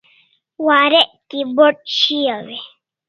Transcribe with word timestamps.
Warek 0.65 1.09
keyboard 1.29 1.77
shiau 1.97 2.45
e? 2.57 2.59